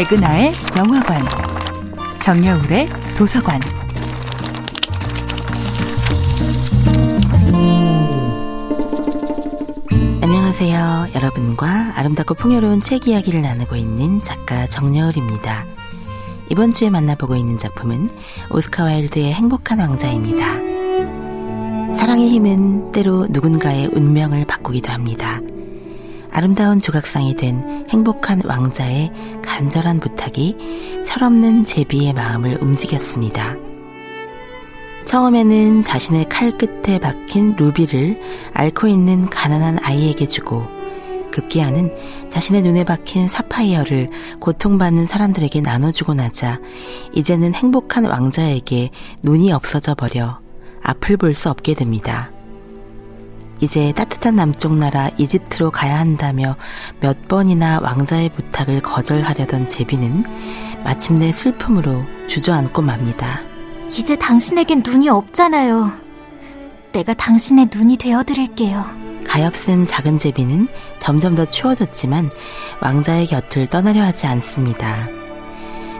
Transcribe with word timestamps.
백은하의 0.00 0.52
영화관, 0.78 1.22
정여울의 2.22 2.88
도서관. 3.18 3.60
안녕하세요. 10.22 11.08
여러분과 11.14 11.92
아름답고 11.96 12.32
풍요로운 12.32 12.80
책 12.80 13.08
이야기를 13.08 13.42
나누고 13.42 13.76
있는 13.76 14.20
작가 14.20 14.66
정여울입니다. 14.66 15.66
이번 16.48 16.70
주에 16.70 16.88
만나보고 16.88 17.36
있는 17.36 17.58
작품은 17.58 18.08
오스카 18.52 18.84
와일드의 18.84 19.34
행복한 19.34 19.80
왕자입니다. 19.80 21.94
사랑의 21.94 22.30
힘은 22.30 22.92
때로 22.92 23.26
누군가의 23.28 23.90
운명을 23.92 24.46
바꾸기도 24.46 24.92
합니다. 24.92 25.42
아름다운 26.40 26.80
조각상이 26.80 27.34
된 27.34 27.84
행복한 27.90 28.40
왕자의 28.46 29.12
간절한 29.42 30.00
부탁이 30.00 30.56
철없는 31.04 31.64
제비의 31.64 32.14
마음을 32.14 32.56
움직였습니다. 32.62 33.56
처음에는 35.04 35.82
자신의 35.82 36.28
칼 36.30 36.56
끝에 36.56 36.98
박힌 36.98 37.56
루비를 37.56 38.22
앓고 38.54 38.86
있는 38.86 39.28
가난한 39.28 39.80
아이에게 39.82 40.24
주고 40.24 40.64
급기야는 41.30 42.30
자신의 42.30 42.62
눈에 42.62 42.84
박힌 42.84 43.28
사파이어를 43.28 44.08
고통받는 44.40 45.08
사람들에게 45.08 45.60
나눠주고 45.60 46.14
나자 46.14 46.58
이제는 47.12 47.52
행복한 47.52 48.06
왕자에게 48.06 48.88
눈이 49.22 49.52
없어져 49.52 49.94
버려 49.94 50.40
앞을 50.82 51.18
볼 51.18 51.34
수 51.34 51.50
없게 51.50 51.74
됩니다. 51.74 52.30
이제 53.60 53.92
따뜻한 53.92 54.36
남쪽 54.36 54.76
나라 54.76 55.10
이집트로 55.18 55.70
가야 55.70 55.98
한다며 55.98 56.56
몇 57.00 57.28
번이나 57.28 57.80
왕자의 57.82 58.30
부탁을 58.30 58.80
거절하려던 58.80 59.66
제비는 59.66 60.24
마침내 60.82 61.30
슬픔으로 61.30 62.04
주저앉고 62.26 62.82
맙니다. 62.82 63.42
이제 63.90 64.16
당신에겐 64.16 64.82
눈이 64.86 65.08
없잖아요. 65.08 65.92
내가 66.92 67.12
당신의 67.14 67.68
눈이 67.72 67.98
되어드릴게요. 67.98 68.84
가엾은 69.24 69.84
작은 69.84 70.18
제비는 70.18 70.68
점점 70.98 71.34
더 71.34 71.44
추워졌지만 71.44 72.30
왕자의 72.80 73.26
곁을 73.26 73.68
떠나려 73.68 74.02
하지 74.02 74.26
않습니다. 74.26 75.06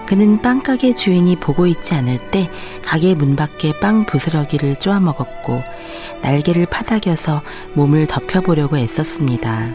그는 0.07 0.43
빵가게 0.43 0.95
주인이 0.95 1.37
보고 1.37 1.67
있지 1.67 1.95
않을 1.95 2.31
때 2.33 2.51
가게 2.85 3.15
문 3.15 3.37
밖에 3.37 3.79
빵 3.79 4.07
부스러기를 4.07 4.77
쪼아 4.81 4.99
먹었고 4.99 5.63
날개를 6.23 6.67
파닥여서 6.67 7.43
몸을 7.75 8.07
덮여보려고 8.07 8.77
애썼습니다. 8.79 9.69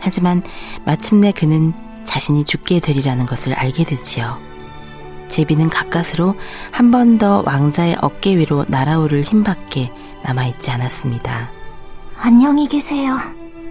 하지만 0.00 0.42
마침내 0.84 1.32
그는 1.32 1.72
자신이 2.04 2.44
죽게 2.44 2.80
되리라는 2.80 3.26
것을 3.26 3.54
알게 3.54 3.84
되지요. 3.84 4.38
제비는 5.28 5.70
가까스로 5.70 6.36
한 6.70 6.90
번 6.90 7.18
더 7.18 7.42
왕자의 7.46 7.96
어깨 8.02 8.36
위로 8.36 8.64
날아오를 8.68 9.22
힘밖에 9.22 9.90
남아있지 10.22 10.70
않았습니다. 10.70 11.50
안녕히 12.18 12.68
계세요. 12.68 13.18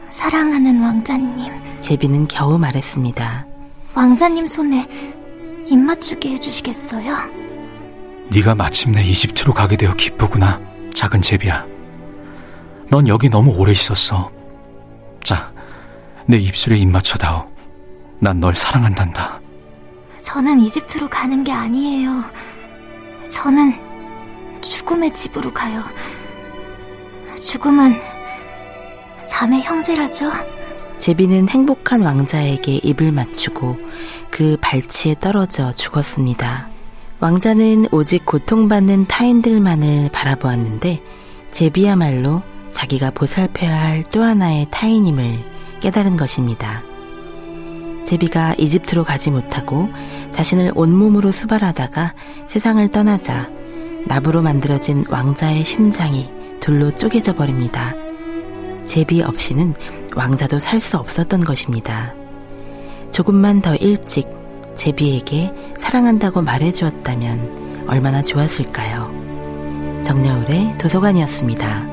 사랑하는 0.10 0.82
왕자님. 0.82 1.54
제비는 1.82 2.28
겨우 2.28 2.58
말했습니다. 2.58 3.46
왕자님 3.94 4.48
손에 4.48 4.88
입 5.68 5.78
맞추게 5.78 6.30
해주시겠어요? 6.32 7.16
네가 8.30 8.56
마침내 8.56 9.04
이집트로 9.04 9.54
가게 9.54 9.78
되어 9.78 9.94
기쁘구나, 9.96 10.60
작은 10.94 11.22
제비야. 11.22 11.66
넌 12.90 13.08
여기 13.08 13.30
너무 13.30 13.52
오래 13.52 13.72
있었어. 13.72 14.32
자, 15.24 15.52
내 16.26 16.38
입술에 16.38 16.78
입 16.78 16.88
맞춰다오. 16.88 17.52
난 18.20 18.40
널 18.40 18.56
사랑한단다. 18.56 19.40
저는 20.22 20.60
이집트로 20.62 21.10
가는 21.10 21.44
게 21.44 21.52
아니에요. 21.52 22.24
저는 23.30 23.74
죽음의 24.62 25.14
집으로 25.14 25.52
가요. 25.54 25.84
죽음은 27.42 28.00
자매 29.28 29.60
형제라죠. 29.62 30.32
제비는 31.00 31.50
행복한 31.50 32.02
왕자에게 32.02 32.76
입을 32.84 33.12
맞추고 33.12 33.78
그 34.30 34.56
발치에 34.62 35.16
떨어져 35.20 35.74
죽었습니다. 35.74 36.70
왕자는 37.20 37.88
오직 37.92 38.26
고통받는 38.26 39.08
타인들만을 39.08 40.10
바라보았는데 40.14 41.02
제비야말로 41.52 42.42
자기가 42.74 43.12
보살펴야 43.12 43.74
할 43.74 44.04
또 44.12 44.22
하나의 44.22 44.68
타인임을 44.70 45.40
깨달은 45.80 46.18
것입니다. 46.18 46.84
제비가 48.06 48.54
이집트로 48.58 49.04
가지 49.04 49.32
못하고 49.32 49.90
자신을 50.32 50.72
온몸으로 50.76 51.32
수발하다가 51.32 52.14
세상을 52.48 52.86
떠나자 52.90 53.50
나무로 54.06 54.42
만들어진 54.42 55.06
왕자의 55.10 55.64
심장이 55.64 56.30
둘로 56.60 56.92
쪼개져 56.96 57.34
버립니다. 57.36 57.94
제비 58.84 59.22
없이는 59.24 59.74
왕자도 60.16 60.60
살 60.60 60.82
수 60.82 60.98
없었던 60.98 61.44
것입니다. 61.46 62.14
조금만 63.12 63.62
더 63.62 63.76
일찍 63.76 64.28
제비에게 64.76 65.54
사랑한다고 65.80 66.42
말해주었다면 66.42 67.86
얼마나 67.88 68.22
좋았을까요? 68.22 70.02
정여울의 70.04 70.78
도서관이었습니다. 70.80 71.93